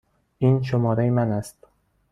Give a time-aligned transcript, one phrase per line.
[0.37, 1.67] این شماره من است.